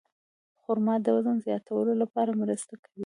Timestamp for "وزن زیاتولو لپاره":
1.15-2.31